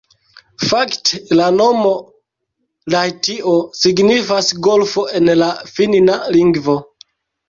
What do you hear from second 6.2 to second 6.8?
lingvo.